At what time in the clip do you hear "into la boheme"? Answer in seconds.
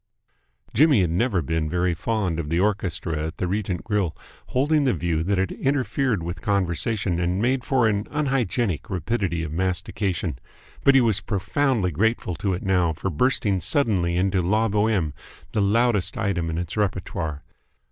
14.17-15.13